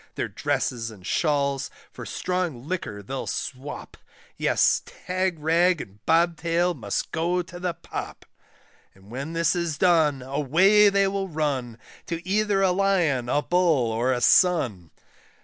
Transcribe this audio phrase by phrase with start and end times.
[0.15, 3.97] Their dresses and shawls for strong liquor they'll swop,
[4.35, 8.25] Yes, Tagrag and Bobtail must go to the pop;
[8.95, 11.77] And when this is done, away they will run,
[12.07, 14.89] To either a Lion, a Bull, or a Sun.